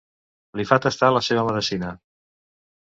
Li 0.61 0.65
fa 0.71 0.79
tastar 0.85 1.11
la 1.17 1.23
seva 1.29 1.45
medecina. 1.51 1.95